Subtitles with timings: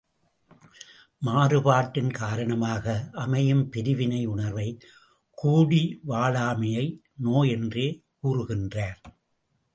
[1.25, 4.67] மாறுபாட்டின் காரணமாக அமையும் பிரிவினை உணர்வை
[5.37, 6.87] கூடிவாழாமையை
[7.27, 7.87] நோய் என்றே
[8.23, 8.99] கூறுகின்றார்.